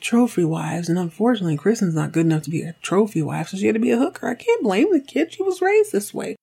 [0.00, 0.88] trophy wives.
[0.88, 3.80] And unfortunately, Kristen's not good enough to be a trophy wife, so she had to
[3.80, 4.28] be a hooker.
[4.28, 5.32] I can't blame the kid.
[5.32, 6.36] She was raised this way.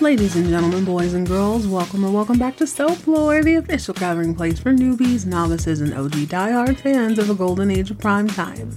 [0.00, 3.94] Ladies and gentlemen, boys and girls, welcome and welcome back to Soap Lore, the official
[3.94, 8.26] gathering place for newbies, novices, and OG diehard fans of the golden age of prime
[8.26, 8.76] time.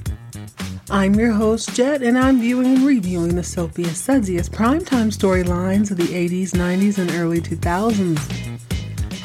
[0.91, 5.97] I'm your host, Jet, and I'm viewing and reviewing the soapiest, sudziest primetime storylines of
[5.97, 8.74] the 80s, 90s, and early 2000s.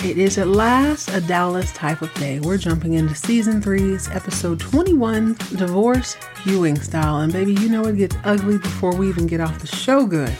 [0.02, 2.40] It is at last a Dallas type of day.
[2.40, 7.18] We're jumping into season three's episode 21, Divorce Ewing Style.
[7.18, 10.34] And baby, you know it gets ugly before we even get off the show good.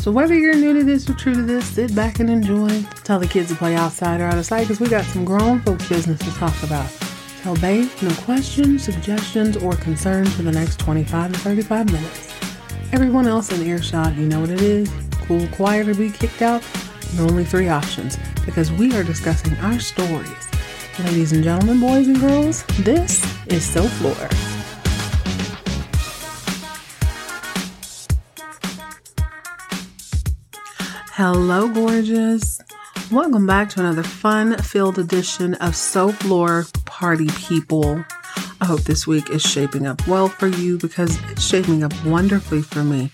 [0.00, 2.82] So whether you're new to this or true to this, sit back and enjoy.
[3.04, 5.60] Tell the kids to play outside or out of sight because we got some grown
[5.60, 6.90] folks business to talk about.
[7.42, 12.32] Tell babe no questions, suggestions, or concerns for the next 25 to 35 minutes.
[12.92, 14.90] Everyone else in earshot, you know what it is.
[15.26, 16.62] Cool, quiet, or be kicked out.
[17.18, 20.28] Only three options because we are discussing our stories.
[20.98, 24.28] Ladies and gentlemen, boys and girls, this is Soap Lore.
[31.12, 32.60] Hello, gorgeous.
[33.12, 35.76] Welcome back to another fun filled edition of
[36.24, 38.04] Lore Party People.
[38.60, 42.62] I hope this week is shaping up well for you because it's shaping up wonderfully
[42.62, 43.12] for me.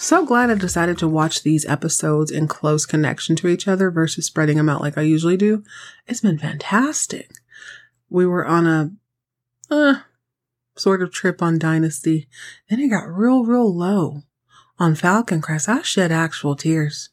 [0.00, 4.26] So glad I decided to watch these episodes in close connection to each other versus
[4.26, 5.64] spreading them out like I usually do.
[6.06, 7.32] It's been fantastic.
[8.08, 8.92] We were on a
[9.68, 9.94] uh,
[10.76, 12.28] sort of trip on Dynasty.
[12.70, 14.22] Then it got real, real low
[14.78, 15.68] on Falcon Crest.
[15.68, 17.08] I shed actual tears.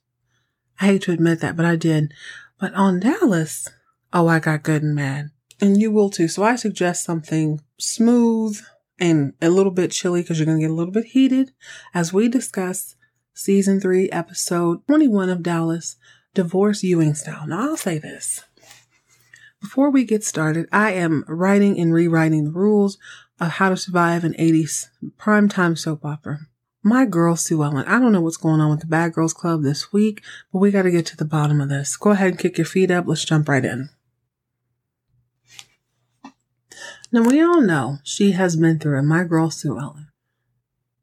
[0.80, 2.14] I hate to admit that, but I did.
[2.60, 3.68] But on Dallas,
[4.14, 5.32] oh, I got good and mad.
[5.60, 6.28] And you will too.
[6.28, 8.62] So I suggest something smooth,
[9.00, 11.52] and a little bit chilly because you're going to get a little bit heated
[11.94, 12.96] as we discuss
[13.34, 15.98] season three, episode 21 of Dallas,
[16.34, 17.48] Divorce Ewing Style.
[17.48, 18.44] Now, I'll say this.
[19.62, 22.98] Before we get started, I am writing and rewriting the rules
[23.40, 26.40] of how to survive an 80s primetime soap opera.
[26.84, 29.64] My girl, Sue Ellen, I don't know what's going on with the Bad Girls Club
[29.64, 30.22] this week,
[30.54, 31.98] but we got to get to the bottom of this.
[31.98, 33.08] Go ahead and kick your feet up.
[33.08, 33.90] Let's jump right in.
[37.16, 39.04] Now, we all know she has been through it.
[39.04, 40.10] My girl, Sue Ellen.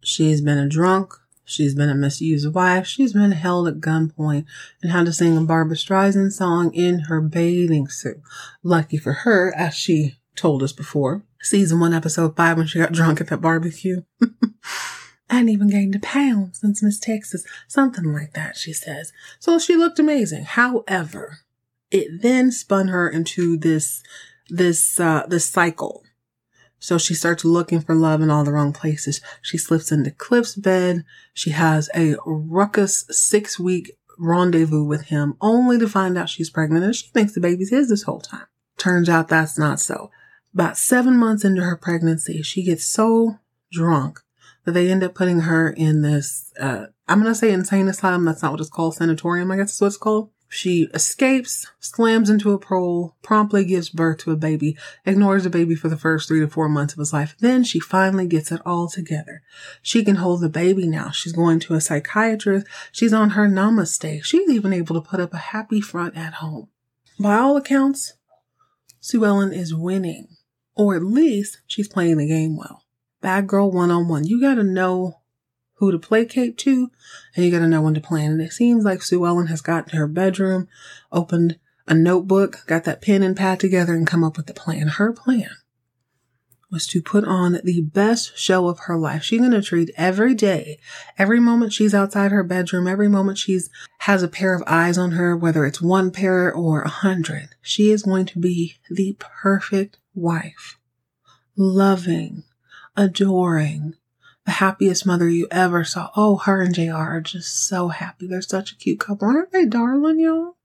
[0.02, 1.14] She's been a drunk.
[1.42, 2.86] She's been a misused wife.
[2.86, 4.44] She's been held at gunpoint
[4.82, 8.20] and had to sing a Barbra Streisand song in her bathing suit.
[8.62, 12.92] Lucky for her, as she told us before, season one, episode five, when she got
[12.92, 14.02] drunk at that barbecue.
[15.30, 17.46] Hadn't even gained a pound since Miss Texas.
[17.68, 19.14] Something like that, she says.
[19.40, 20.44] So she looked amazing.
[20.44, 21.38] However,
[21.90, 24.02] it then spun her into this
[24.48, 26.02] this uh this cycle.
[26.78, 29.20] So she starts looking for love in all the wrong places.
[29.40, 31.04] She slips into Cliff's bed.
[31.32, 36.84] She has a ruckus six week rendezvous with him only to find out she's pregnant
[36.84, 38.46] and she thinks the baby's his this whole time.
[38.78, 40.10] Turns out that's not so.
[40.54, 43.38] About seven months into her pregnancy, she gets so
[43.70, 44.20] drunk
[44.64, 48.24] that they end up putting her in this, uh, I'm going to say insane asylum.
[48.24, 48.94] That's not what it's called.
[48.94, 50.30] Sanatorium, I guess is what it's called.
[50.54, 54.76] She escapes, slams into a pole, promptly gives birth to a baby,
[55.06, 57.34] ignores the baby for the first three to four months of his life.
[57.40, 59.40] Then she finally gets it all together.
[59.80, 61.10] She can hold the baby now.
[61.10, 62.66] She's going to a psychiatrist.
[62.92, 64.24] She's on her namaste.
[64.24, 66.68] She's even able to put up a happy front at home.
[67.18, 68.12] By all accounts,
[69.00, 70.36] Sue Ellen is winning,
[70.76, 72.84] or at least she's playing the game well.
[73.22, 74.24] Bad girl one on one.
[74.26, 75.21] You gotta know
[75.82, 76.92] who to placate to,
[77.34, 78.30] and you got to know when to plan.
[78.30, 80.68] And it seems like Sue Ellen has got to her bedroom,
[81.10, 84.86] opened a notebook, got that pen and pad together, and come up with the plan.
[84.86, 85.50] Her plan
[86.70, 89.24] was to put on the best show of her life.
[89.24, 90.78] She's going to treat every day,
[91.18, 93.68] every moment she's outside her bedroom, every moment she's
[93.98, 97.48] has a pair of eyes on her, whether it's one pair or a hundred.
[97.60, 100.78] She is going to be the perfect wife,
[101.56, 102.44] loving,
[102.96, 103.96] adoring,
[104.44, 106.10] the happiest mother you ever saw.
[106.16, 108.26] Oh, her and JR are just so happy.
[108.26, 109.28] They're such a cute couple.
[109.28, 110.56] Aren't they darling, y'all?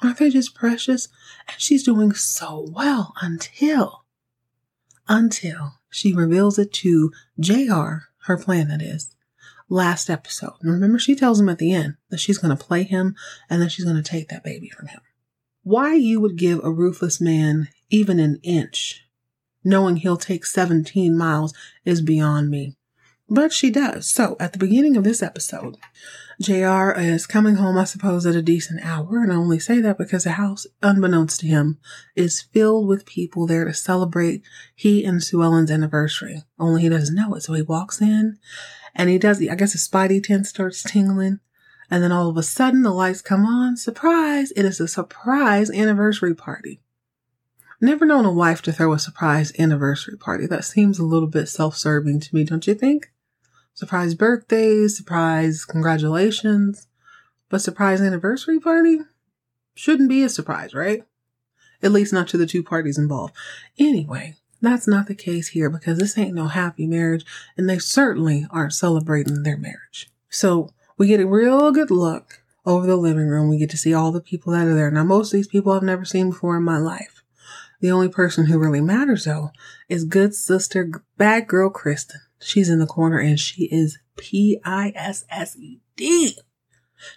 [0.00, 1.08] Aren't they just precious?
[1.48, 4.04] And she's doing so well until,
[5.08, 9.14] until she reveals it to JR, her plan that is,
[9.68, 10.54] last episode.
[10.60, 13.16] And remember, she tells him at the end that she's going to play him
[13.48, 15.00] and then she's going to take that baby from him.
[15.64, 19.06] Why you would give a ruthless man even an inch,
[19.62, 21.54] knowing he'll take 17 miles,
[21.84, 22.76] is beyond me.
[23.28, 24.10] But she does.
[24.10, 25.78] So at the beginning of this episode,
[26.40, 29.22] JR is coming home, I suppose, at a decent hour.
[29.22, 31.78] And I only say that because the house, unbeknownst to him,
[32.16, 34.42] is filled with people there to celebrate
[34.74, 36.42] he and Sue Ellen's anniversary.
[36.58, 37.42] Only he doesn't know it.
[37.42, 38.38] So he walks in
[38.94, 41.40] and he does, I guess his spidey sense starts tingling.
[41.90, 43.76] And then all of a sudden the lights come on.
[43.76, 44.50] Surprise!
[44.56, 46.80] It is a surprise anniversary party.
[47.84, 50.46] Never known a wife to throw a surprise anniversary party.
[50.46, 53.10] That seems a little bit self serving to me, don't you think?
[53.74, 56.86] Surprise birthdays, surprise congratulations,
[57.48, 59.00] but surprise anniversary party
[59.74, 61.02] shouldn't be a surprise, right?
[61.82, 63.34] At least not to the two parties involved.
[63.76, 67.26] Anyway, that's not the case here because this ain't no happy marriage
[67.56, 70.08] and they certainly aren't celebrating their marriage.
[70.30, 73.48] So we get a real good look over the living room.
[73.48, 74.92] We get to see all the people that are there.
[74.92, 77.21] Now, most of these people I've never seen before in my life.
[77.82, 79.50] The only person who really matters though
[79.88, 82.20] is good sister, bad girl Kristen.
[82.40, 85.18] She's in the corner and she is P-I-S-S-E-D.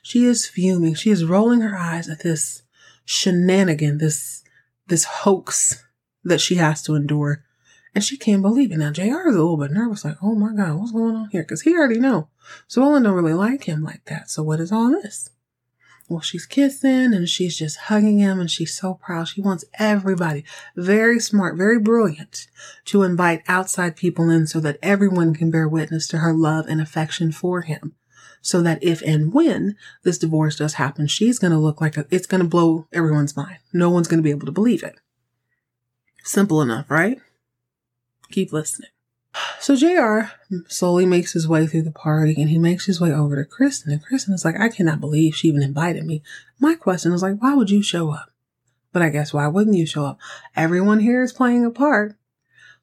[0.02, 0.96] She is fuming.
[0.96, 2.64] She is rolling her eyes at this
[3.06, 4.44] shenanigan, this,
[4.88, 5.84] this hoax
[6.24, 7.44] that she has to endure.
[7.94, 8.78] And she can't believe it.
[8.78, 11.44] Now, JR is a little bit nervous, like, oh my God, what's going on here?
[11.44, 12.30] Because he already know.
[12.68, 14.32] Sue Ellen don't really like him like that.
[14.32, 15.30] So what is all this?
[16.08, 19.28] Well, she's kissing and she's just hugging him and she's so proud.
[19.28, 22.48] She wants everybody, very smart, very brilliant,
[22.86, 26.80] to invite outside people in so that everyone can bear witness to her love and
[26.80, 27.96] affection for him.
[28.42, 32.06] So that if and when this divorce does happen, she's going to look like a,
[32.12, 33.58] it's going to blow everyone's mind.
[33.74, 35.00] No one's going to be able to believe it.
[36.24, 37.20] Simple enough, right?
[38.32, 38.90] Keep listening.
[39.60, 40.32] So JR
[40.68, 43.92] slowly makes his way through the party and he makes his way over to Kristen.
[43.92, 46.22] And Kristen is like, I cannot believe she even invited me.
[46.60, 48.32] My question is like, why would you show up?
[48.94, 50.20] But I guess why wouldn't you show up?
[50.56, 52.16] Everyone here is playing a part.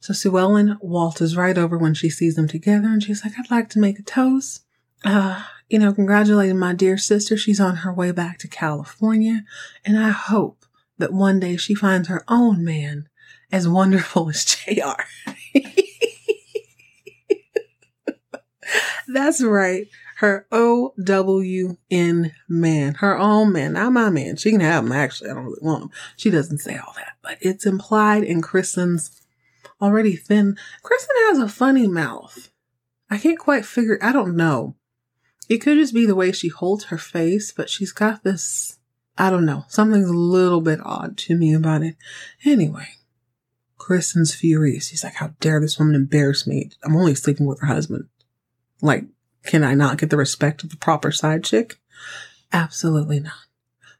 [0.00, 3.50] So Sue Ellen waltzes right over when she sees them together and she's like, I'd
[3.50, 4.64] like to make a toast.
[5.04, 7.36] Uh, you know, congratulating my dear sister.
[7.36, 9.44] She's on her way back to California.
[9.84, 10.66] And I hope
[10.98, 13.08] that one day she finds her own man
[13.50, 15.02] as wonderful as JR.
[19.08, 19.88] That's right.
[20.16, 22.94] Her O W N man.
[22.94, 23.72] Her own man.
[23.74, 24.36] Not my man.
[24.36, 25.30] She can have him, actually.
[25.30, 25.90] I don't really want him.
[26.16, 29.22] She doesn't say all that, but it's implied in Kristen's
[29.80, 30.56] already thin.
[30.82, 32.50] Kristen has a funny mouth.
[33.10, 34.76] I can't quite figure, I don't know.
[35.48, 38.78] It could just be the way she holds her face, but she's got this,
[39.18, 41.96] I don't know, something's a little bit odd to me about it.
[42.44, 42.88] Anyway,
[43.76, 44.88] Kristen's furious.
[44.88, 46.70] He's like, how dare this woman embarrass me?
[46.84, 48.08] I'm only sleeping with her husband.
[48.82, 49.04] Like,
[49.44, 51.78] can I not get the respect of a proper side chick?
[52.52, 53.32] Absolutely not.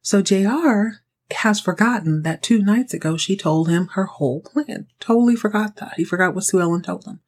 [0.03, 1.01] So JR
[1.31, 4.89] has forgotten that two nights ago she told him her whole plan.
[5.01, 5.95] Totally forgot that.
[5.97, 7.21] He forgot what Sue Ellen told him.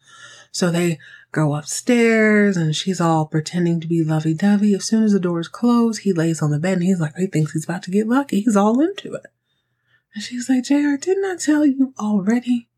[0.52, 0.98] So they
[1.32, 4.74] go upstairs and she's all pretending to be lovey dovey.
[4.74, 7.26] As soon as the doors close, he lays on the bed and he's like, he
[7.26, 8.40] thinks he's about to get lucky.
[8.40, 9.26] He's all into it.
[10.14, 12.68] And she's like, JR, didn't I tell you already?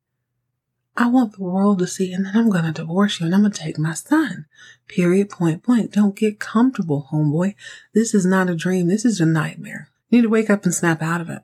[0.98, 3.42] I want the world to see, and then I'm going to divorce you and I'm
[3.42, 4.46] going to take my son.
[4.88, 5.92] Period, point blank.
[5.92, 7.54] Don't get comfortable, homeboy.
[7.92, 8.88] This is not a dream.
[8.88, 9.90] This is a nightmare.
[10.08, 11.42] You need to wake up and snap out of it.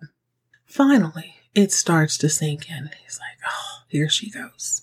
[0.64, 2.90] Finally, it starts to sink in.
[3.02, 4.82] He's like, oh, here she goes.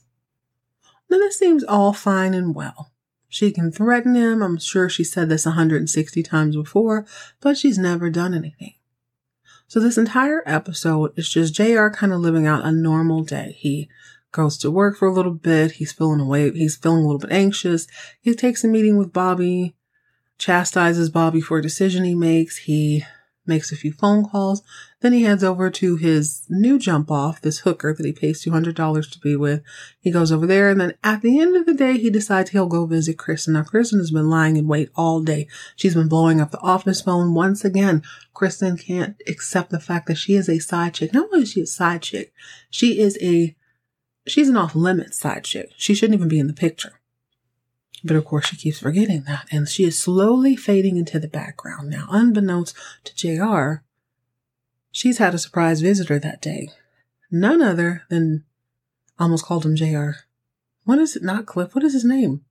[1.09, 2.91] Now, this seems all fine and well.
[3.27, 4.43] She can threaten him.
[4.43, 7.05] I'm sure she said this 160 times before,
[7.41, 8.73] but she's never done anything.
[9.67, 13.55] So this entire episode is just JR kind of living out a normal day.
[13.59, 13.87] He
[14.31, 15.73] goes to work for a little bit.
[15.73, 16.51] He's feeling away.
[16.51, 17.87] He's feeling a little bit anxious.
[18.21, 19.75] He takes a meeting with Bobby,
[20.37, 22.57] chastises Bobby for a decision he makes.
[22.57, 23.03] He
[23.49, 24.61] makes a few phone calls.
[25.01, 29.11] Then he heads over to his new jump off, this hooker that he pays $200
[29.11, 29.61] to be with.
[29.99, 30.69] He goes over there.
[30.69, 33.55] And then at the end of the day, he decides he'll go visit Kristen.
[33.55, 35.47] Now, Kristen has been lying in wait all day.
[35.75, 38.03] She's been blowing up the office phone once again.
[38.33, 41.13] Kristen can't accept the fact that she is a side chick.
[41.13, 42.31] Not only is she a side chick,
[42.69, 43.55] she is a,
[44.27, 45.71] she's an off limits side chick.
[45.77, 46.99] She shouldn't even be in the picture.
[48.03, 51.89] But of course, she keeps forgetting that, and she is slowly fading into the background
[51.89, 52.07] now.
[52.09, 53.83] Unbeknownst to JR,
[54.91, 56.69] she's had a surprise visitor that day.
[57.29, 58.45] None other than,
[59.19, 60.11] almost called him JR.
[60.85, 61.23] What is it?
[61.23, 61.75] Not Cliff.
[61.75, 62.41] What is his name?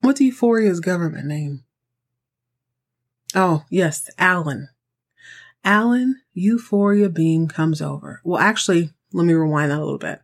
[0.00, 1.64] What's Euphoria's government name?
[3.34, 4.68] Oh, yes, Alan.
[5.62, 8.20] Alan Euphoria Beam comes over.
[8.24, 10.20] Well, actually, let me rewind that a little bit.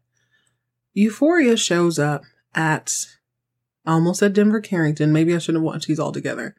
[0.94, 2.22] Euphoria shows up
[2.54, 2.92] at
[3.86, 5.12] almost at Denver Carrington.
[5.12, 6.56] Maybe I shouldn't have watched these all together.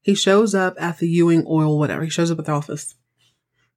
[0.00, 2.04] He shows up at the Ewing Oil, whatever.
[2.04, 2.94] He shows up at the office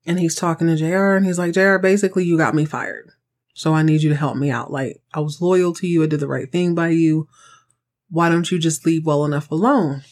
[0.05, 3.11] and he's talking to JR and he's like, JR, basically, you got me fired.
[3.53, 4.71] So I need you to help me out.
[4.71, 6.03] Like, I was loyal to you.
[6.03, 7.27] I did the right thing by you.
[8.09, 10.03] Why don't you just leave well enough alone?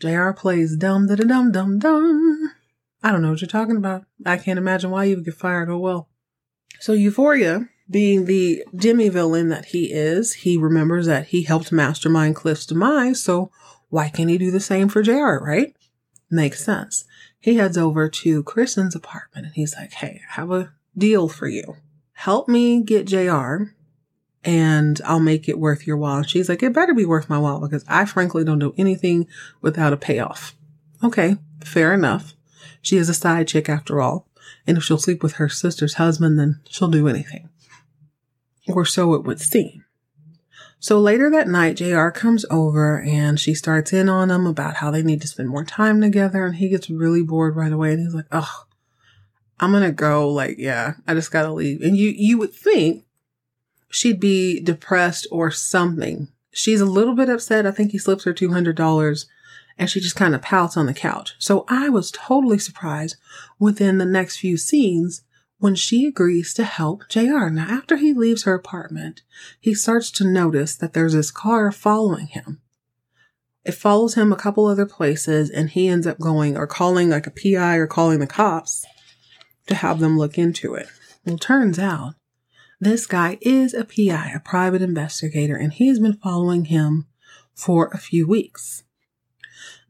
[0.00, 2.52] JR plays dum da da dum dum dum.
[3.02, 4.04] I don't know what you're talking about.
[4.24, 5.70] I can't imagine why you would get fired.
[5.70, 6.08] Oh well.
[6.80, 12.36] So Euphoria being the demi villain that he is, he remembers that he helped mastermind
[12.36, 13.50] Cliff's demise, so
[13.88, 15.76] why can't he do the same for JR, right?
[16.30, 17.04] Makes sense.
[17.38, 21.48] He heads over to Kristen's apartment and he's like, Hey, I have a deal for
[21.48, 21.76] you.
[22.12, 23.64] Help me get JR
[24.44, 26.18] and I'll make it worth your while.
[26.18, 29.28] And she's like, it better be worth my while because I frankly don't do anything
[29.60, 30.56] without a payoff.
[31.02, 32.34] Okay, fair enough.
[32.80, 34.26] She is a side chick after all.
[34.66, 37.48] And if she'll sleep with her sister's husband, then she'll do anything.
[38.68, 39.84] Or so it would seem.
[40.78, 44.90] So later that night, JR comes over and she starts in on him about how
[44.90, 46.44] they need to spend more time together.
[46.44, 47.92] And he gets really bored right away.
[47.92, 48.64] And he's like, oh,
[49.60, 50.28] I'm going to go.
[50.28, 51.82] Like, yeah, I just got to leave.
[51.82, 53.04] And you, you would think
[53.90, 56.28] she'd be depressed or something.
[56.50, 57.64] She's a little bit upset.
[57.64, 59.26] I think he slips her $200
[59.78, 61.34] and she just kind of pouts on the couch.
[61.38, 63.16] So I was totally surprised
[63.58, 65.22] within the next few scenes
[65.58, 67.48] when she agrees to help JR.
[67.48, 69.22] Now, after he leaves her apartment,
[69.60, 72.60] he starts to notice that there's this car following him.
[73.64, 77.28] It follows him a couple other places and he ends up going or calling like
[77.28, 78.84] a PI or calling the cops
[79.68, 80.88] to have them look into it.
[81.24, 82.14] Well, turns out
[82.80, 87.06] this guy is a PI, a private investigator, and he's been following him
[87.54, 88.82] for a few weeks.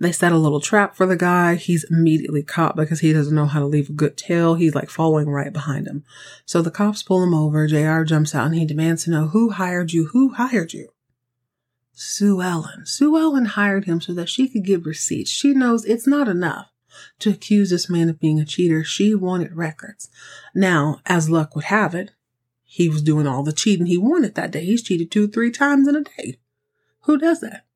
[0.02, 1.54] They set a little trap for the guy.
[1.54, 4.56] He's immediately caught because he doesn't know how to leave a good tail.
[4.56, 6.02] He's like following right behind him.
[6.44, 7.68] So the cops pull him over.
[7.68, 10.06] JR jumps out and he demands to know who hired you?
[10.06, 10.88] Who hired you?
[11.92, 12.84] Sue Ellen.
[12.84, 15.30] Sue Ellen hired him so that she could give receipts.
[15.30, 16.72] She knows it's not enough
[17.20, 18.82] to accuse this man of being a cheater.
[18.82, 20.10] She wanted records.
[20.52, 22.10] Now, as luck would have it,
[22.64, 24.64] he was doing all the cheating he wanted that day.
[24.64, 26.40] He's cheated two, three times in a day.
[27.02, 27.66] Who does that?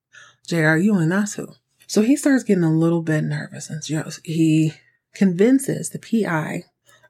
[0.45, 1.55] JR, you and that's who.
[1.87, 3.83] So he starts getting a little bit nervous and
[4.25, 4.73] he
[5.15, 6.65] convinces the PI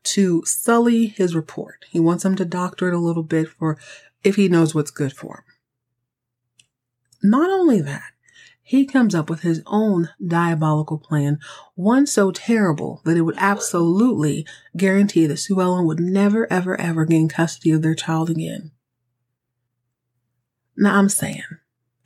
[0.04, 1.86] to sully his report.
[1.90, 3.78] He wants him to doctor it a little bit for
[4.22, 5.44] if he knows what's good for him.
[7.22, 8.12] Not only that,
[8.62, 11.38] he comes up with his own diabolical plan,
[11.74, 14.44] one so terrible that it would absolutely
[14.76, 18.72] guarantee that Sue Ellen would never, ever, ever gain custody of their child again.
[20.76, 21.42] Now I'm saying,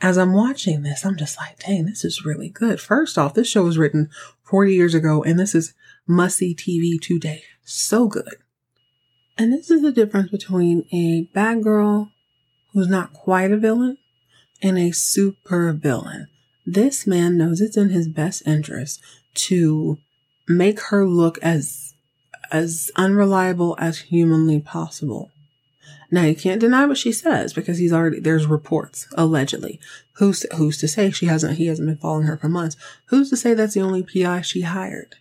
[0.00, 2.80] as I'm watching this, I'm just like, dang, this is really good.
[2.80, 4.08] First off, this show was written
[4.42, 5.74] 40 years ago, and this is
[6.06, 7.42] must see TV today.
[7.64, 8.36] So good.
[9.38, 12.10] And this is the difference between a bad girl
[12.72, 13.98] who's not quite a villain
[14.62, 16.28] and a super villain.
[16.66, 19.00] This man knows it's in his best interest
[19.34, 19.98] to
[20.48, 21.94] make her look as
[22.52, 25.30] as unreliable as humanly possible.
[26.10, 29.78] Now you can't deny what she says because he's already there's reports allegedly.
[30.14, 32.76] Who's who's to say she hasn't he hasn't been following her for months?
[33.06, 35.16] Who's to say that's the only PI she hired?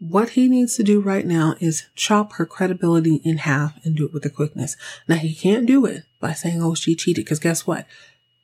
[0.00, 4.06] What he needs to do right now is chop her credibility in half and do
[4.06, 4.76] it with a quickness.
[5.08, 7.86] Now he can't do it by saying, "Oh, she cheated," because guess what?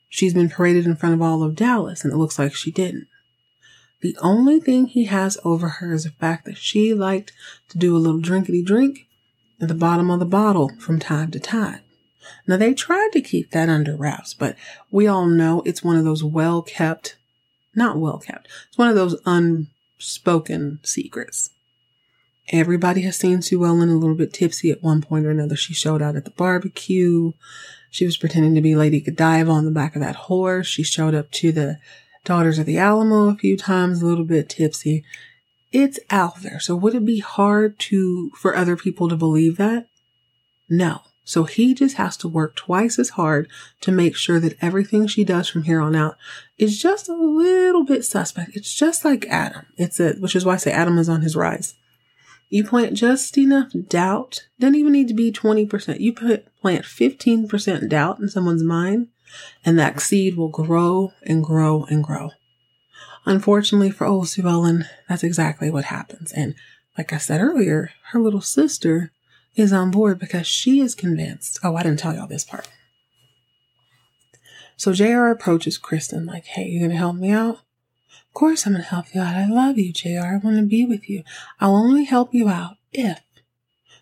[0.09, 3.07] She's been paraded in front of all of Dallas, and it looks like she didn't.
[4.01, 7.31] The only thing he has over her is the fact that she liked
[7.69, 9.07] to do a little drinkity drink
[9.61, 11.81] at the bottom of the bottle from time to time.
[12.47, 14.55] Now they tried to keep that under wraps, but
[14.91, 17.17] we all know it's one of those well kept,
[17.75, 21.51] not well kept, it's one of those unspoken secrets.
[22.49, 25.55] Everybody has seen Sue Ellen a little bit tipsy at one point or another.
[25.55, 27.31] She showed out at the barbecue.
[27.89, 30.67] She was pretending to be Lady Godiva on the back of that horse.
[30.67, 31.79] She showed up to the
[32.23, 35.03] Daughters of the Alamo a few times, a little bit tipsy
[35.75, 36.59] it's out there.
[36.61, 39.87] So would it be hard to, for other people to believe that?
[40.69, 41.01] No.
[41.25, 43.49] So he just has to work twice as hard
[43.81, 46.15] to make sure that everything she does from here on out
[46.57, 48.55] is just a little bit suspect.
[48.55, 49.65] It's just like Adam.
[49.75, 51.73] It's a, which is why I say Adam is on his rise.
[52.47, 55.99] You plant just enough doubt, doesn't even need to be 20%.
[55.99, 59.09] You put, plant 15% doubt in someone's mind
[59.65, 62.29] and that seed will grow and grow and grow.
[63.25, 66.31] Unfortunately for old Sue Ellen, that's exactly what happens.
[66.31, 66.55] And
[66.97, 69.11] like I said earlier, her little sister
[69.55, 71.59] is on board because she is convinced.
[71.63, 72.67] Oh, I didn't tell y'all this part.
[74.77, 77.55] So JR approaches Kristen like, hey, you gonna help me out?
[77.55, 79.35] Of course I'm gonna help you out.
[79.35, 80.25] I love you, JR.
[80.25, 81.23] I wanna be with you.
[81.59, 83.21] I'll only help you out if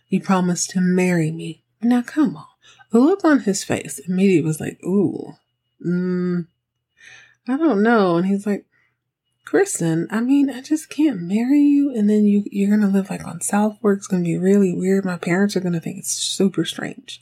[0.09, 1.63] you promise to marry me.
[1.81, 2.45] Now come on.
[2.91, 5.33] The look on his face immediately was like, ooh,
[5.85, 6.47] mm,
[7.47, 8.17] I don't know.
[8.17, 8.65] And he's like,
[9.45, 13.25] Kristen, I mean, I just can't marry you and then you you're gonna live like
[13.25, 13.99] on South Fork.
[13.99, 15.05] It's gonna be really weird.
[15.05, 17.21] My parents are gonna think it's super strange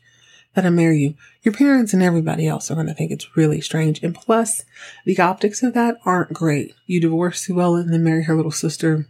[0.54, 1.16] that I marry you.
[1.44, 4.04] Your parents and everybody else are gonna think it's really strange.
[4.04, 4.63] And plus,
[5.06, 6.74] the optics of that aren't great.
[6.86, 9.08] You divorce Sue Ellen and then marry her little sister.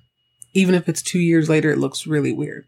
[0.53, 2.65] Even if it's two years later, it looks really weird.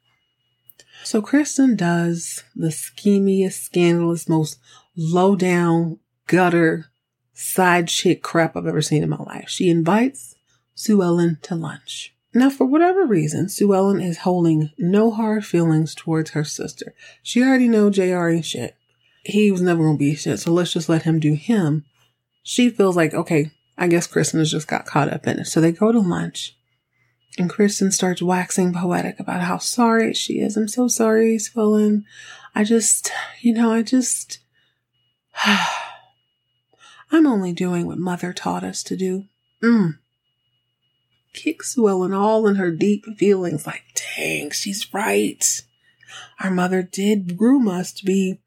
[1.03, 4.57] So Kristen does the schemiest, scandalous, most
[4.95, 6.85] low down, gutter,
[7.33, 9.49] side chick crap I've ever seen in my life.
[9.49, 10.32] She invites
[10.83, 12.13] Sue Ellen to lunch.
[12.33, 16.93] Now, for whatever reason, Sue Ellen is holding no hard feelings towards her sister.
[17.21, 18.75] She already know JR ain't shit.
[19.23, 21.85] He was never gonna be shit, so let's just let him do him.
[22.43, 25.45] She feels like, okay, I guess Kristen has just got caught up in it.
[25.45, 26.57] So they go to lunch.
[27.37, 30.57] And Kristen starts waxing poetic about how sorry she is.
[30.57, 32.05] I'm so sorry, Sue Ellen.
[32.53, 33.09] I just,
[33.39, 34.39] you know, I just,
[37.09, 39.27] I'm only doing what mother taught us to do.
[39.63, 39.99] Mm
[41.33, 43.83] kicks Ellen all in her deep feelings, like,
[44.15, 45.61] dang, she's right.
[46.39, 48.39] Our mother did groom us to be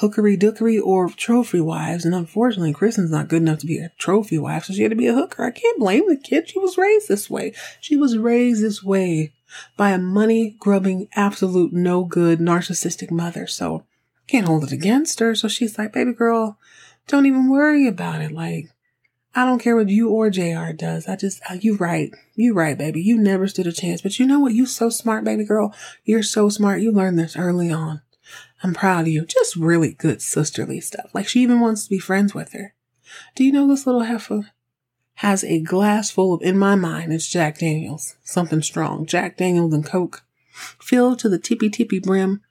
[0.00, 4.38] hookery dookery or trophy wives, and unfortunately, Kristen's not good enough to be a trophy
[4.38, 5.44] wife, so she had to be a hooker.
[5.44, 6.48] I can't blame the kid.
[6.48, 7.54] She was raised this way.
[7.80, 9.32] She was raised this way
[9.76, 13.46] by a money grubbing, absolute no good, narcissistic mother.
[13.46, 13.84] So
[14.26, 15.34] I can't hold it against her.
[15.34, 16.58] So she's like, baby girl,
[17.06, 18.32] don't even worry about it.
[18.32, 18.71] Like,
[19.34, 21.08] I don't care what you or JR does.
[21.08, 22.12] I just, uh, you right.
[22.34, 23.00] You right, baby.
[23.00, 24.02] You never stood a chance.
[24.02, 24.52] But you know what?
[24.52, 25.74] You so smart, baby girl.
[26.04, 26.82] You're so smart.
[26.82, 28.02] You learned this early on.
[28.62, 29.24] I'm proud of you.
[29.24, 31.10] Just really good sisterly stuff.
[31.14, 32.74] Like she even wants to be friends with her.
[33.34, 34.50] Do you know this little heifer
[35.16, 38.16] has a glass full of, in my mind, it's Jack Daniels.
[38.22, 39.06] Something strong.
[39.06, 40.22] Jack Daniels and Coke.
[40.52, 42.42] Filled to the tippy tippy brim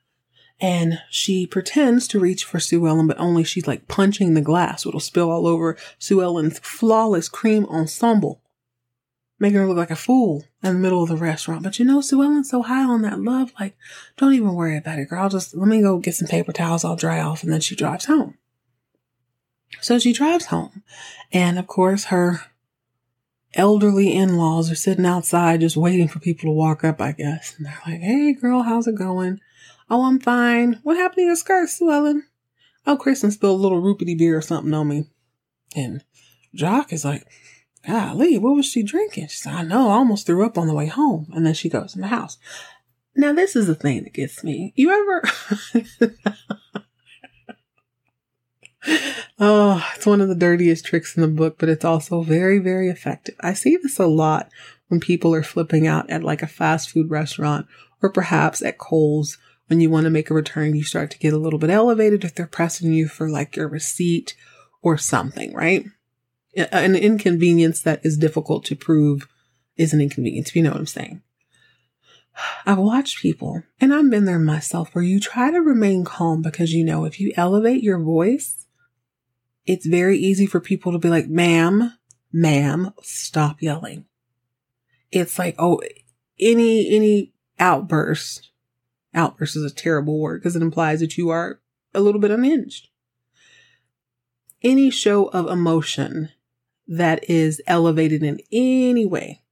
[0.62, 4.84] and she pretends to reach for Sue Ellen, but only she's like punching the glass.
[4.84, 8.40] So it'll spill all over Sue Ellen's flawless cream ensemble,
[9.40, 11.64] making her look like a fool in the middle of the restaurant.
[11.64, 13.76] But you know, Sue Ellen's so high on that love, like,
[14.16, 15.24] don't even worry about it, girl.
[15.24, 17.74] I'll just let me go get some paper towels, I'll dry off, and then she
[17.74, 18.38] drives home.
[19.80, 20.84] So she drives home,
[21.32, 22.40] and of course, her
[23.54, 27.56] elderly in laws are sitting outside just waiting for people to walk up, I guess.
[27.56, 29.40] And they're like, hey, girl, how's it going?
[29.90, 30.80] Oh, I'm fine.
[30.82, 32.24] What happened to your skirt, Sue Ellen?
[32.86, 35.04] Oh, Kristen spilled a little rupity beer or something on me.
[35.76, 36.04] And
[36.54, 37.26] Jock is like,
[37.86, 39.28] golly, what was she drinking?
[39.28, 41.28] She said, I know, I almost threw up on the way home.
[41.34, 42.38] And then she goes in the house.
[43.14, 44.72] Now, this is the thing that gets me.
[44.74, 45.22] You ever.
[49.38, 52.88] oh, it's one of the dirtiest tricks in the book, but it's also very, very
[52.88, 53.34] effective.
[53.40, 54.48] I see this a lot
[54.88, 57.66] when people are flipping out at like a fast food restaurant
[58.02, 59.38] or perhaps at Kohl's
[59.72, 62.24] when you want to make a return, you start to get a little bit elevated
[62.24, 64.36] if they're pressing you for like your receipt
[64.82, 65.86] or something, right?
[66.54, 69.26] An inconvenience that is difficult to prove
[69.78, 71.22] is an inconvenience, if you know what I'm saying.
[72.66, 76.74] I've watched people, and I've been there myself, where you try to remain calm because
[76.74, 78.66] you know if you elevate your voice,
[79.64, 81.94] it's very easy for people to be like, ma'am,
[82.30, 84.04] ma'am, stop yelling.
[85.10, 85.80] It's like, oh,
[86.38, 88.50] any, any outburst
[89.14, 91.60] Outburst is a terrible word because it implies that you are
[91.94, 92.88] a little bit unhinged.
[94.62, 96.30] Any show of emotion
[96.86, 99.42] that is elevated in any way,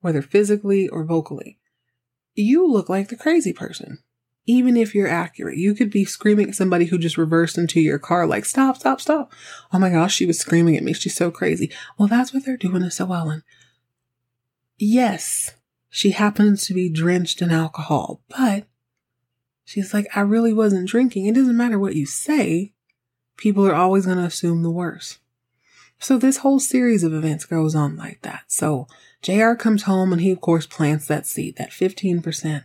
[0.00, 1.58] whether physically or vocally,
[2.34, 3.98] you look like the crazy person.
[4.46, 7.98] Even if you're accurate, you could be screaming at somebody who just reversed into your
[7.98, 9.32] car, like, stop, stop, stop.
[9.72, 10.92] Oh my gosh, she was screaming at me.
[10.92, 11.70] She's so crazy.
[11.98, 13.44] Well, that's what they're doing to Ellen.
[14.78, 15.52] Yes,
[15.90, 18.66] she happens to be drenched in alcohol, but
[19.70, 21.26] She's like, I really wasn't drinking.
[21.26, 22.72] It doesn't matter what you say.
[23.36, 25.20] People are always going to assume the worst.
[26.00, 28.42] So this whole series of events goes on like that.
[28.48, 28.88] So
[29.22, 32.64] JR comes home and he of course plants that seed, that 15%.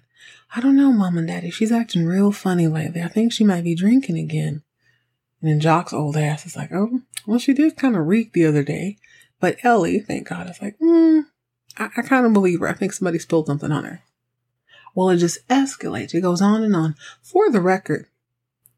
[0.55, 1.51] I don't know, mom and daddy.
[1.51, 3.03] She's acting real funny lately.
[3.03, 4.63] I think she might be drinking again.
[5.41, 8.47] And then Jock's old ass is like, oh, well, she did kind of reek the
[8.47, 8.97] other day.
[9.39, 11.19] But Ellie, thank God, is like, hmm,
[11.77, 12.67] I, I kind of believe her.
[12.67, 14.01] I think somebody spilled something on her.
[14.95, 16.13] Well, it just escalates.
[16.13, 16.95] It goes on and on.
[17.21, 18.07] For the record,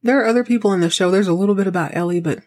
[0.01, 1.11] there are other people in the show.
[1.11, 2.39] There's a little bit about Ellie, but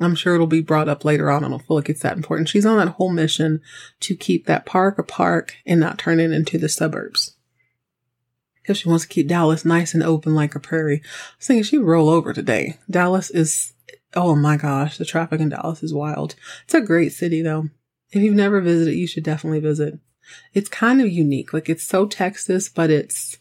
[0.00, 1.44] I'm sure it'll be brought up later on.
[1.44, 2.48] I don't feel like it's that important.
[2.48, 3.60] She's on that whole mission
[4.00, 7.36] to keep that park a park and not turn it into the suburbs.
[8.62, 11.02] Because she wants to keep Dallas nice and open like a prairie.
[11.04, 12.78] I was thinking she'd roll over today.
[12.88, 13.74] Dallas is,
[14.14, 16.36] oh my gosh, the traffic in Dallas is wild.
[16.64, 17.68] It's a great city though.
[18.12, 19.98] If you've never visited, you should definitely visit.
[20.54, 21.52] It's kind of unique.
[21.52, 23.38] Like it's so Texas, but it's,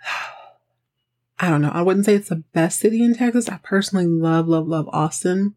[1.38, 1.72] I don't know.
[1.72, 3.48] I wouldn't say it's the best city in Texas.
[3.48, 5.56] I personally love, love, love Austin.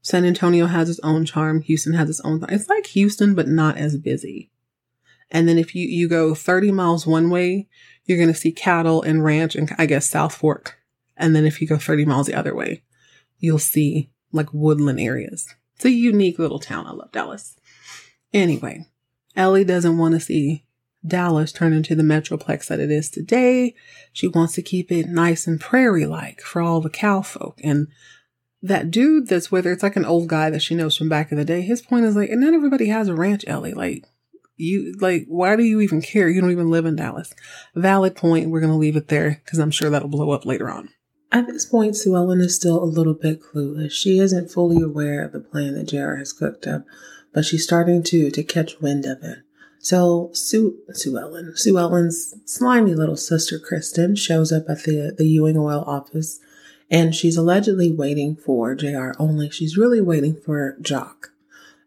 [0.00, 1.60] San Antonio has its own charm.
[1.62, 2.44] Houston has its own.
[2.48, 4.50] It's like Houston, but not as busy.
[5.30, 7.68] And then if you, you go 30 miles one way,
[8.04, 10.78] you're going to see cattle and ranch and I guess South Fork.
[11.16, 12.82] And then if you go 30 miles the other way,
[13.38, 15.54] you'll see like woodland areas.
[15.76, 16.86] It's a unique little town.
[16.86, 17.56] I love Dallas.
[18.32, 18.86] Anyway,
[19.38, 20.64] Ellie doesn't want to see
[21.06, 23.74] Dallas turn into the metroplex that it is today.
[24.12, 27.60] She wants to keep it nice and prairie like for all the cow folk.
[27.62, 27.86] And
[28.60, 31.30] that dude that's with her, it's like an old guy that she knows from back
[31.30, 31.62] in the day.
[31.62, 33.74] His point is like, and not everybody has a ranch, Ellie.
[33.74, 34.04] Like,
[34.56, 36.28] You like, why do you even care?
[36.28, 37.32] You don't even live in Dallas.
[37.76, 38.50] Valid point.
[38.50, 40.88] We're going to leave it there because I'm sure that'll blow up later on.
[41.30, 43.92] At this point, Sue Ellen is still a little bit clueless.
[43.92, 46.84] She isn't fully aware of the plan that JR has cooked up,
[47.32, 49.38] but she's starting to to catch wind of it.
[49.78, 55.26] So Sue Sue Ellen, Sue Ellen's slimy little sister Kristen shows up at the the
[55.26, 56.40] Ewing Oil office,
[56.90, 59.12] and she's allegedly waiting for Jr.
[59.18, 61.30] Only she's really waiting for Jock.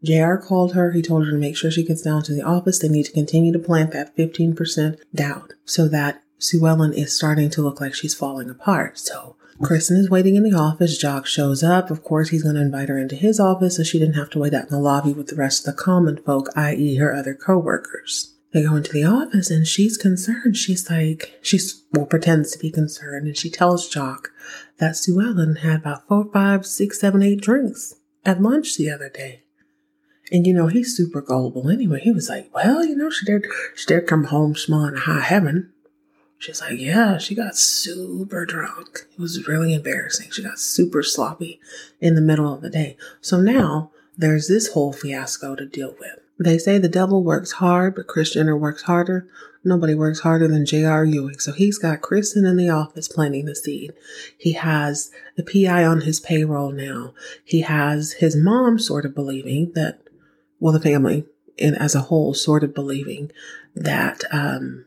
[0.03, 0.91] JR called her.
[0.91, 2.79] He told her to make sure she gets down to the office.
[2.79, 7.51] They need to continue to plant that 15% doubt so that Sue Ellen is starting
[7.51, 8.97] to look like she's falling apart.
[8.97, 10.97] So Kristen is waiting in the office.
[10.97, 11.91] Jock shows up.
[11.91, 14.39] Of course, he's going to invite her into his office so she didn't have to
[14.39, 17.33] wait out in the lobby with the rest of the common folk, i.e., her other
[17.33, 18.33] coworkers.
[18.53, 20.57] They go into the office and she's concerned.
[20.57, 23.27] She's like, she's, well, pretends to be concerned.
[23.27, 24.31] And she tells Jock
[24.77, 27.95] that Sue Ellen had about four, five, six, seven, eight drinks
[28.25, 29.43] at lunch the other day.
[30.31, 31.99] And you know, he's super gullible anyway.
[32.01, 33.45] He was like, well, you know, she did,
[33.75, 35.71] she did come home smelling high heaven.
[36.41, 39.05] She's like, yeah, she got super drunk.
[39.13, 40.31] It was really embarrassing.
[40.31, 41.59] She got super sloppy
[41.99, 42.97] in the middle of the day.
[43.21, 46.17] So now there's this whole fiasco to deal with.
[46.39, 49.27] They say the devil works hard, but Kris Jenner works harder.
[49.63, 51.05] Nobody works harder than J.R.
[51.05, 51.37] Ewing.
[51.37, 53.93] So he's got Kristen in the office planting the seed.
[54.35, 57.13] He has the PI on his payroll now.
[57.45, 59.99] He has his mom sort of believing that,
[60.59, 61.25] well, the family
[61.59, 63.31] and as a whole sort of believing
[63.75, 64.85] that, um,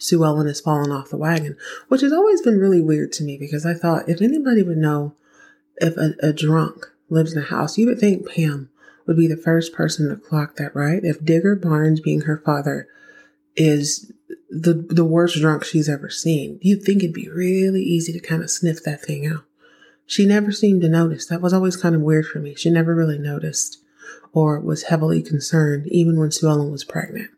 [0.00, 1.56] Sue Ellen has fallen off the wagon,
[1.88, 5.14] which has always been really weird to me because I thought if anybody would know
[5.76, 8.70] if a, a drunk lives in a house, you would think Pam
[9.06, 11.04] would be the first person to clock that, right?
[11.04, 12.88] If Digger Barnes, being her father,
[13.56, 14.10] is
[14.48, 18.42] the the worst drunk she's ever seen, you'd think it'd be really easy to kind
[18.42, 19.44] of sniff that thing out.
[20.06, 21.26] She never seemed to notice.
[21.26, 22.54] That was always kind of weird for me.
[22.54, 23.84] She never really noticed
[24.32, 27.30] or was heavily concerned, even when Sue Ellen was pregnant.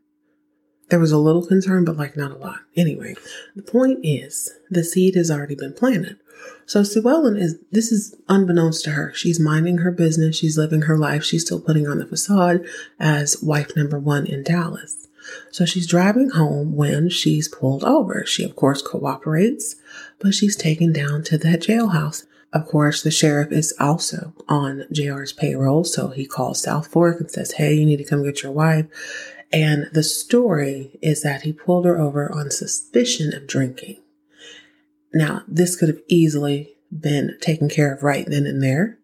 [0.93, 2.59] There was a little concern, but like not a lot.
[2.77, 3.15] Anyway,
[3.57, 6.19] the point is the seed has already been planted.
[6.67, 9.11] So Sue Ellen is, this is unbeknownst to her.
[9.15, 10.37] She's minding her business.
[10.37, 11.25] She's living her life.
[11.25, 12.67] She's still putting on the facade
[13.01, 15.09] as wife number one in Dallas.
[15.51, 18.27] So she's driving home when she's pulled over.
[18.27, 19.77] She, of course, cooperates,
[20.19, 22.27] but she's taken down to that jailhouse.
[22.53, 27.31] Of course, the sheriff is also on JR's payroll, so he calls South Fork and
[27.31, 28.85] says, Hey, you need to come get your wife.
[29.53, 33.99] And the story is that he pulled her over on suspicion of drinking.
[35.13, 38.99] Now, this could have easily been taken care of right then and there.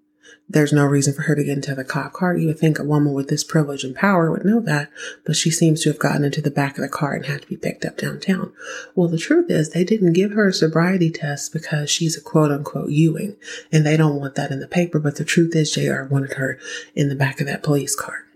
[0.51, 2.35] There's no reason for her to get into the cop car.
[2.35, 4.91] You would think a woman with this privilege and power would know that,
[5.27, 7.49] but she seems to have gotten into the back of the car and had to
[7.49, 8.55] be picked up downtown.
[8.95, 12.51] Well, the truth is they didn't give her a sobriety test because she's a quote
[12.51, 13.37] unquote Ewing,
[13.71, 16.59] and they don't want that in the paper, but the truth is JR wanted her
[16.95, 18.28] in the back of that police car.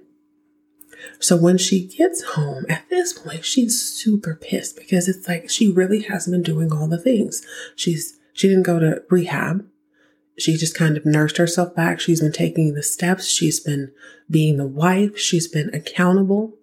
[1.18, 5.70] So when she gets home at this point, she's super pissed because it's like she
[5.70, 7.46] really hasn't been doing all the things.
[7.76, 9.66] She's she didn't go to rehab.
[10.38, 12.00] She just kind of nursed herself back.
[12.00, 13.26] She's been taking the steps.
[13.26, 13.92] She's been
[14.30, 15.18] being the wife.
[15.18, 16.54] She's been accountable.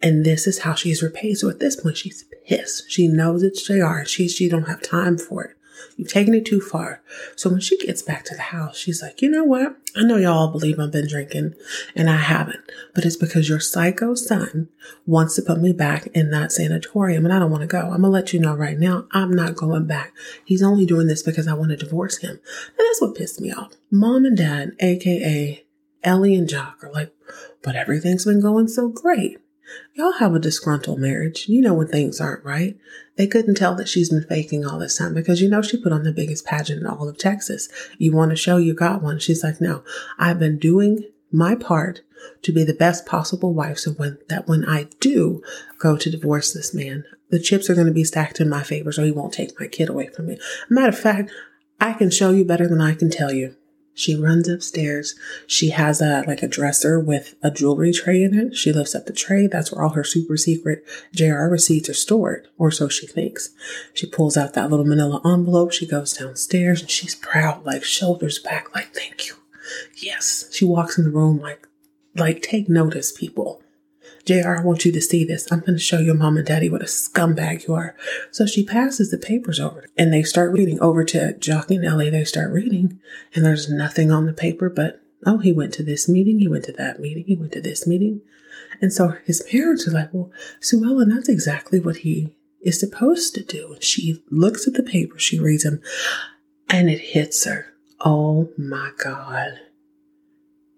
[0.00, 1.38] And this is how she's repaid.
[1.38, 2.90] So at this point, she's pissed.
[2.90, 4.04] She knows it's JR.
[4.04, 5.56] She, she don't have time for it.
[5.96, 7.02] You've taken it too far.
[7.36, 9.76] So when she gets back to the house, she's like, you know what?
[9.94, 11.54] I know y'all believe I've been drinking
[11.94, 12.60] and I haven't,
[12.94, 14.68] but it's because your psycho son
[15.06, 17.80] wants to put me back in that sanatorium and I don't want to go.
[17.80, 20.14] I'm going to let you know right now, I'm not going back.
[20.44, 22.30] He's only doing this because I want to divorce him.
[22.30, 23.72] And that's what pissed me off.
[23.90, 25.64] Mom and dad, AKA
[26.02, 27.12] Ellie and Jock are like,
[27.62, 29.38] but everything's been going so great.
[29.94, 31.48] Y'all have a disgruntled marriage.
[31.48, 32.76] You know when things aren't right.
[33.16, 35.92] They couldn't tell that she's been faking all this time because you know she put
[35.92, 37.68] on the biggest pageant in all of Texas.
[37.98, 39.18] You want to show you got one.
[39.18, 39.84] She's like, no,
[40.18, 42.02] I've been doing my part
[42.42, 45.42] to be the best possible wife so when that when I do
[45.78, 48.92] go to divorce this man, the chips are going to be stacked in my favor
[48.92, 50.38] so he won't take my kid away from me.
[50.68, 51.30] Matter of fact,
[51.80, 53.56] I can show you better than I can tell you.
[53.94, 55.14] She runs upstairs.
[55.46, 58.56] She has a like a dresser with a jewelry tray in it.
[58.56, 59.46] She lifts up the tray.
[59.46, 63.50] That's where all her super secret JR receipts are stored, or so she thinks.
[63.92, 65.72] She pulls out that little manila envelope.
[65.72, 69.34] She goes downstairs and she's proud, like shoulders back, like thank you.
[69.96, 70.48] Yes.
[70.52, 71.68] She walks in the room like
[72.14, 73.61] like take notice, people.
[74.24, 75.50] JR, I want you to see this.
[75.50, 77.96] I'm going to show your mom and daddy what a scumbag you are.
[78.30, 82.10] So she passes the papers over and they start reading over to Jock and Ellie.
[82.10, 83.00] They start reading
[83.34, 86.38] and there's nothing on the paper but, oh, he went to this meeting.
[86.38, 87.24] He went to that meeting.
[87.26, 88.20] He went to this meeting.
[88.80, 93.34] And so his parents are like, well, Sue Ellen, that's exactly what he is supposed
[93.34, 93.76] to do.
[93.80, 95.80] She looks at the paper, she reads them,
[96.68, 97.66] and it hits her.
[98.00, 99.60] Oh my God.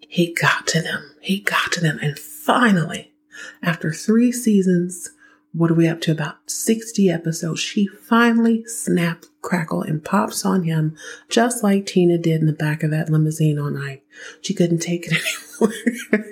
[0.01, 1.14] He got to them.
[1.20, 1.99] He got to them.
[2.01, 3.13] And finally,
[3.62, 5.11] After three seasons,
[5.53, 6.11] what are we up to?
[6.11, 7.61] About 60 episodes.
[7.61, 10.97] She finally snapped, crackle, and pops on him,
[11.29, 14.03] just like Tina did in the back of that limousine all night.
[14.40, 15.12] She couldn't take it
[15.61, 16.25] anymore.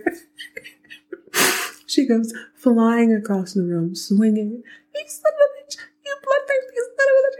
[1.86, 4.62] she goes flying across the room, swinging.
[4.94, 5.76] You son of a bitch!
[6.04, 7.32] You bloodthirsty son of a bitch!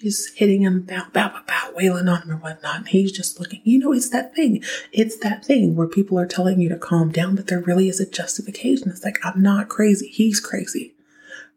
[0.00, 2.76] She's hitting him, bow, bow, bow, bow, wailing on him or whatnot.
[2.76, 4.62] And he's just looking, you know, it's that thing.
[4.92, 8.00] It's that thing where people are telling you to calm down, but there really is
[8.00, 8.88] a justification.
[8.88, 10.08] It's like, I'm not crazy.
[10.08, 10.94] He's crazy.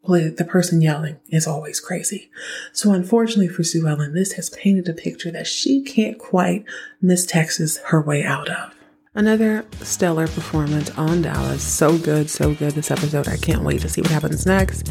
[0.02, 2.30] Well, the person yelling is always crazy.
[2.74, 6.66] So unfortunately for Sue Ellen, this has painted a picture that she can't quite
[7.00, 8.74] Miss Texas her way out of.
[9.14, 11.62] Another stellar performance on Dallas.
[11.62, 13.28] So good, so good this episode.
[13.28, 14.90] I can't wait to see what happens next.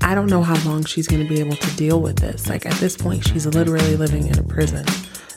[0.00, 2.48] I don't know how long she's going to be able to deal with this.
[2.48, 4.84] Like at this point, she's literally living in a prison.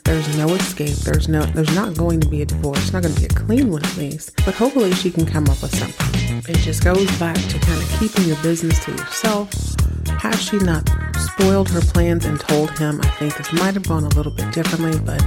[0.04, 0.96] There's no escape.
[0.96, 2.92] There's no there's not going to be a divorce.
[2.92, 4.36] Not going to be a clean one at least.
[4.44, 6.42] But hopefully she can come up with something.
[6.48, 9.52] It just goes back to kind of keeping your business to yourself.
[10.08, 13.00] Has she not spoiled her plans and told him?
[13.00, 15.20] I think this might have gone a little bit differently, but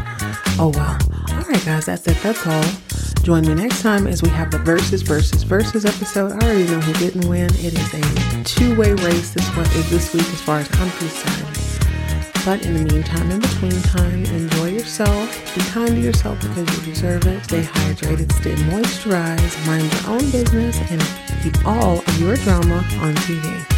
[0.59, 0.97] oh well.
[1.31, 2.17] All right, guys, that's it.
[2.21, 2.84] That's all.
[3.25, 6.31] Join me next time as we have the versus versus versus episode.
[6.33, 7.49] I already know who didn't win.
[7.55, 12.45] It is a two-way race this one this week as far as I'm concerned.
[12.45, 15.55] But in the meantime, in between time, enjoy yourself.
[15.55, 17.43] Be kind to yourself because you deserve it.
[17.45, 21.01] Stay hydrated, stay moisturized, mind your own business, and
[21.41, 23.74] keep all of your drama on TV.